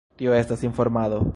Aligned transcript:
Tio 0.19 0.33
estas 0.37 0.63
informado. 0.63 1.23